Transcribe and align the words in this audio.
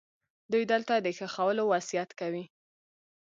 دوی 0.51 0.63
دلته 0.71 0.93
د 0.97 1.07
ښخولو 1.17 1.63
وصیت 1.73 2.09
کوي. 2.19 2.45